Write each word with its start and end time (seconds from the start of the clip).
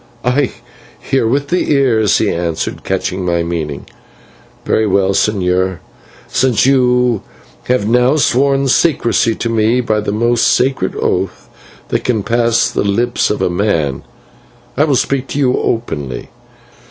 "I 0.23 0.49
hear 0.99 1.27
with 1.27 1.49
the 1.49 1.71
Ears," 1.73 2.17
he 2.17 2.31
answered, 2.31 2.83
catching 2.83 3.23
my 3.23 3.43
meaning. 3.43 3.85
"Very 4.65 4.87
well, 4.87 5.11
señor, 5.11 5.77
since 6.27 6.65
you 6.65 7.21
have 7.65 7.87
now 7.87 8.15
sworn 8.15 8.67
secrecy 8.67 9.35
to 9.35 9.47
me 9.47 9.79
by 9.79 9.99
the 9.99 10.11
most 10.11 10.47
solemn 10.47 10.95
oath 10.99 11.47
that 11.89 12.03
can 12.03 12.23
pass 12.23 12.71
the 12.71 12.83
lips 12.83 13.29
of 13.29 13.41
man, 13.51 14.01
I 14.75 14.85
will 14.85 14.95
speak 14.95 15.27
to 15.27 15.37
you 15.37 15.55
openly. 15.55 16.29